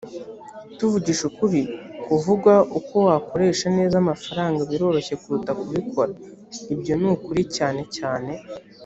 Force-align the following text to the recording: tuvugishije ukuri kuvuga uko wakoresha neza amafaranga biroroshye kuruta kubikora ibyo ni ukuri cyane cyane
tuvugishije 0.77 1.25
ukuri 1.31 1.61
kuvuga 2.05 2.53
uko 2.79 2.95
wakoresha 3.07 3.67
neza 3.77 3.95
amafaranga 4.03 4.59
biroroshye 4.71 5.13
kuruta 5.21 5.51
kubikora 5.59 6.11
ibyo 6.73 6.93
ni 7.01 7.07
ukuri 7.13 7.41
cyane 7.55 7.81
cyane 7.97 8.31